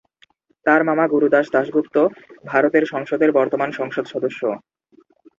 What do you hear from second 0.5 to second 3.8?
তার মামা গুরুদাস দাশগুপ্ত ভারতের সংসদের বর্তমান